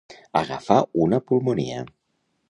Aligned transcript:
Agafar 0.39 0.77
una 1.03 1.19
pulmonia. 1.31 1.85